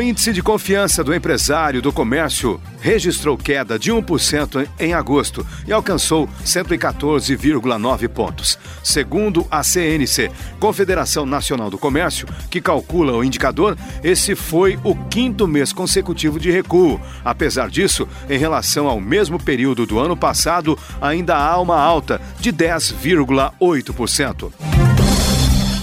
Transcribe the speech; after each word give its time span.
O 0.00 0.02
índice 0.02 0.32
de 0.32 0.42
confiança 0.42 1.04
do 1.04 1.14
empresário 1.14 1.82
do 1.82 1.92
comércio 1.92 2.58
registrou 2.80 3.36
queda 3.36 3.78
de 3.78 3.92
1% 3.92 4.66
em 4.78 4.94
agosto 4.94 5.46
e 5.66 5.72
alcançou 5.74 6.26
114,9 6.42 8.08
pontos. 8.08 8.58
Segundo 8.82 9.46
a 9.50 9.62
CNC, 9.62 10.30
Confederação 10.58 11.26
Nacional 11.26 11.68
do 11.68 11.76
Comércio, 11.76 12.26
que 12.50 12.62
calcula 12.62 13.12
o 13.12 13.22
indicador, 13.22 13.76
esse 14.02 14.34
foi 14.34 14.78
o 14.82 14.96
quinto 14.96 15.46
mês 15.46 15.70
consecutivo 15.70 16.40
de 16.40 16.50
recuo. 16.50 16.98
Apesar 17.22 17.68
disso, 17.68 18.08
em 18.30 18.38
relação 18.38 18.88
ao 18.88 19.02
mesmo 19.02 19.38
período 19.38 19.84
do 19.84 19.98
ano 19.98 20.16
passado, 20.16 20.78
ainda 20.98 21.36
há 21.36 21.60
uma 21.60 21.78
alta 21.78 22.22
de 22.40 22.50
10,8%. 22.50 24.79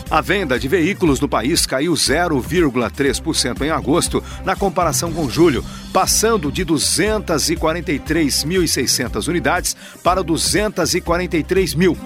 A 0.10 0.22
venda 0.22 0.58
de 0.58 0.70
veículos 0.70 1.20
no 1.20 1.28
país 1.28 1.66
caiu 1.66 1.92
0,3% 1.92 3.62
em 3.62 3.70
agosto, 3.70 4.24
na 4.46 4.56
comparação 4.56 5.12
com 5.12 5.30
julho, 5.30 5.66
passando 5.92 6.50
de 6.50 6.66
243.600 6.66 9.28
unidades 9.28 9.76
para 10.02 10.24
243 10.24 11.76
mil. 11.76 11.98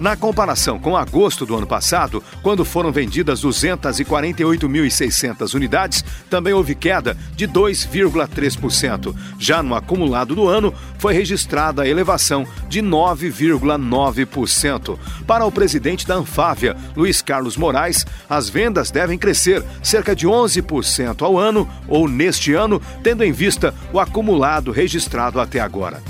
Na 0.00 0.16
comparação 0.16 0.78
com 0.78 0.96
agosto 0.96 1.44
do 1.44 1.56
ano 1.56 1.66
passado, 1.66 2.22
quando 2.40 2.64
foram 2.64 2.92
vendidas 2.92 3.42
248.600 3.42 5.54
unidades, 5.54 6.04
também 6.30 6.52
houve 6.52 6.76
queda 6.76 7.16
de 7.34 7.48
2,3%. 7.48 9.12
Já 9.38 9.62
no 9.62 9.74
acumulado 9.74 10.34
do 10.36 10.46
ano, 10.46 10.72
foi 10.98 11.14
registrada 11.14 11.82
a 11.82 11.88
elevação 11.88 12.46
de 12.68 12.80
9,9%. 12.80 14.96
Para 15.26 15.44
o 15.44 15.50
presidente 15.50 16.06
da 16.06 16.14
Anfávia, 16.14 16.76
Luiz 16.96 17.20
Carlos 17.20 17.56
Moraes, 17.56 18.06
as 18.30 18.48
vendas 18.48 18.92
devem 18.92 19.18
crescer 19.18 19.64
cerca 19.82 20.14
de 20.14 20.28
11% 20.28 21.22
ao 21.22 21.36
ano 21.36 21.68
ou 21.88 22.06
neste 22.06 22.54
ano, 22.54 22.80
tendo 23.02 23.24
em 23.24 23.32
vista 23.32 23.74
o 23.92 23.98
acumulado 23.98 24.70
registrado 24.70 25.40
até 25.40 25.58
agora. 25.58 26.00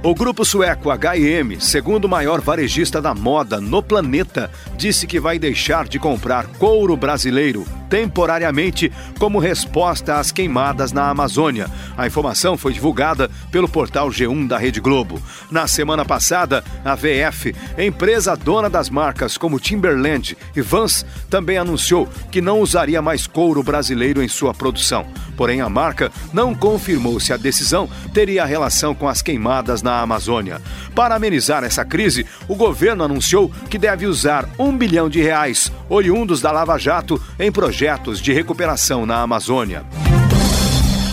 O 0.00 0.14
grupo 0.14 0.44
sueco 0.44 0.92
H&M, 0.92 1.60
segundo 1.60 2.08
maior 2.08 2.40
varejista 2.40 3.02
da 3.02 3.12
moda 3.12 3.60
no 3.60 3.82
planeta, 3.82 4.48
disse 4.76 5.08
que 5.08 5.18
vai 5.18 5.40
deixar 5.40 5.88
de 5.88 5.98
comprar 5.98 6.46
couro 6.46 6.96
brasileiro 6.96 7.64
temporariamente 7.88 8.92
como 9.18 9.38
resposta 9.38 10.18
às 10.18 10.30
queimadas 10.30 10.92
na 10.92 11.08
Amazônia. 11.08 11.68
A 11.96 12.06
informação 12.06 12.56
foi 12.56 12.72
divulgada 12.72 13.30
pelo 13.50 13.68
portal 13.68 14.08
G1 14.08 14.46
da 14.46 14.58
Rede 14.58 14.80
Globo. 14.80 15.20
Na 15.50 15.66
semana 15.66 16.04
passada, 16.04 16.62
a 16.84 16.94
VF, 16.94 17.54
empresa 17.78 18.36
dona 18.36 18.68
das 18.68 18.90
marcas 18.90 19.38
como 19.38 19.60
Timberland 19.60 20.36
e 20.54 20.60
Vans, 20.60 21.04
também 21.30 21.58
anunciou 21.58 22.08
que 22.30 22.40
não 22.40 22.60
usaria 22.60 23.00
mais 23.00 23.26
couro 23.26 23.62
brasileiro 23.62 24.22
em 24.22 24.28
sua 24.28 24.52
produção. 24.52 25.06
Porém, 25.36 25.60
a 25.60 25.68
marca 25.68 26.10
não 26.32 26.54
confirmou 26.54 27.20
se 27.20 27.32
a 27.32 27.36
decisão 27.36 27.88
teria 28.12 28.44
relação 28.44 28.94
com 28.94 29.08
as 29.08 29.22
queimadas 29.22 29.82
na 29.82 30.00
Amazônia. 30.00 30.60
Para 30.94 31.14
amenizar 31.14 31.64
essa 31.64 31.84
crise, 31.84 32.26
o 32.48 32.56
governo 32.56 33.04
anunciou 33.04 33.50
que 33.70 33.78
deve 33.78 34.06
usar 34.06 34.48
um 34.58 34.76
bilhão 34.76 35.08
de 35.08 35.20
reais, 35.20 35.70
oriundos 35.88 36.40
da 36.40 36.50
Lava 36.50 36.76
Jato, 36.76 37.22
em 37.38 37.52
projetos 37.52 37.77
de 38.20 38.32
recuperação 38.32 39.06
na 39.06 39.22
Amazônia. 39.22 39.86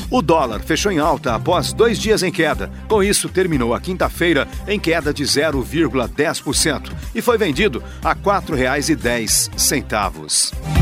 O 0.09 0.19
dólar 0.19 0.61
fechou 0.61 0.91
em 0.91 0.97
alta 0.97 1.35
após 1.35 1.71
dois 1.71 1.99
dias 1.99 2.23
em 2.23 2.31
queda. 2.31 2.71
Com 2.87 3.03
isso, 3.03 3.29
terminou 3.29 3.75
a 3.75 3.79
quinta-feira 3.79 4.47
em 4.67 4.79
queda 4.79 5.13
de 5.13 5.23
0,10% 5.23 6.91
e 7.13 7.21
foi 7.21 7.37
vendido 7.37 7.83
a 8.03 8.13
R$ 8.13 8.19
4,10. 8.23 10.74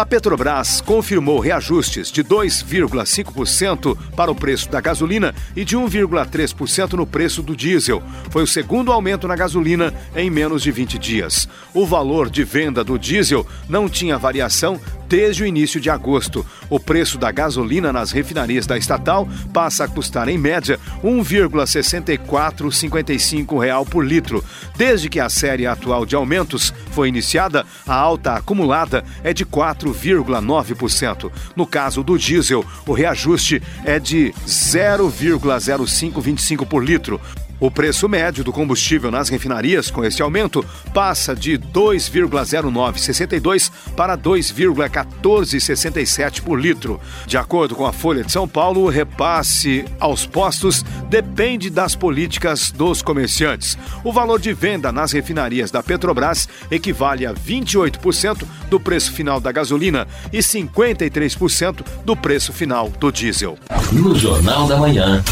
A 0.00 0.06
Petrobras 0.06 0.80
confirmou 0.80 1.38
reajustes 1.40 2.10
de 2.10 2.24
2,5% 2.24 3.98
para 4.16 4.30
o 4.30 4.34
preço 4.34 4.70
da 4.70 4.80
gasolina 4.80 5.34
e 5.54 5.62
de 5.62 5.76
1,3% 5.76 6.94
no 6.94 7.06
preço 7.06 7.42
do 7.42 7.54
diesel. 7.54 8.02
Foi 8.30 8.42
o 8.42 8.46
segundo 8.46 8.92
aumento 8.92 9.28
na 9.28 9.36
gasolina 9.36 9.92
em 10.16 10.30
menos 10.30 10.62
de 10.62 10.72
20 10.72 10.98
dias. 10.98 11.46
O 11.74 11.84
valor 11.84 12.30
de 12.30 12.42
venda 12.44 12.82
do 12.82 12.98
diesel 12.98 13.46
não 13.68 13.90
tinha 13.90 14.16
variação 14.16 14.80
desde 15.10 15.42
o 15.42 15.46
início 15.46 15.78
de 15.80 15.90
agosto. 15.90 16.46
O 16.70 16.78
preço 16.78 17.18
da 17.18 17.32
gasolina 17.32 17.92
nas 17.92 18.12
refinarias 18.12 18.64
da 18.64 18.78
estatal 18.78 19.28
passa 19.52 19.82
a 19.84 19.88
custar, 19.88 20.28
em 20.28 20.38
média, 20.38 20.78
R$ 21.02 21.10
1,6455 21.10 23.60
real 23.60 23.84
por 23.84 24.06
litro. 24.06 24.44
Desde 24.76 25.08
que 25.08 25.18
a 25.18 25.28
série 25.28 25.66
atual 25.66 26.06
de 26.06 26.14
aumentos 26.14 26.72
foi 26.92 27.08
iniciada, 27.08 27.66
a 27.86 27.94
alta 27.94 28.34
acumulada 28.34 29.02
é 29.24 29.34
de 29.34 29.44
4,9%. 29.44 31.32
No 31.56 31.66
caso 31.66 32.04
do 32.04 32.16
diesel, 32.16 32.64
o 32.86 32.92
reajuste 32.92 33.60
é 33.84 33.98
de 33.98 34.32
0,0525 34.46 36.64
por 36.64 36.84
litro. 36.84 37.20
O 37.60 37.70
preço 37.70 38.08
médio 38.08 38.42
do 38.42 38.50
combustível 38.52 39.10
nas 39.10 39.28
refinarias 39.28 39.90
com 39.90 40.02
esse 40.02 40.22
aumento 40.22 40.64
passa 40.94 41.36
de 41.36 41.58
2,0962 41.58 43.70
para 43.94 44.16
2,1467 44.16 46.40
por 46.40 46.58
litro. 46.58 46.98
De 47.26 47.36
acordo 47.36 47.74
com 47.74 47.84
a 47.84 47.92
Folha 47.92 48.24
de 48.24 48.32
São 48.32 48.48
Paulo, 48.48 48.84
o 48.84 48.88
repasse 48.88 49.84
aos 49.98 50.24
postos 50.24 50.82
depende 51.10 51.68
das 51.68 51.94
políticas 51.94 52.70
dos 52.70 53.02
comerciantes. 53.02 53.76
O 54.02 54.10
valor 54.10 54.40
de 54.40 54.54
venda 54.54 54.90
nas 54.90 55.12
refinarias 55.12 55.70
da 55.70 55.82
Petrobras 55.82 56.48
equivale 56.70 57.26
a 57.26 57.34
28% 57.34 58.46
do 58.70 58.80
preço 58.80 59.12
final 59.12 59.38
da 59.38 59.52
gasolina 59.52 60.08
e 60.32 60.38
53% 60.38 61.84
do 62.06 62.16
preço 62.16 62.54
final 62.54 62.88
do 62.88 63.12
diesel. 63.12 63.58
No 63.92 64.14
Jornal 64.14 64.66
da 64.66 64.78
Manhã. 64.78 65.22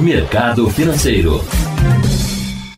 Mercado 0.00 0.70
Financeiro. 0.70 1.44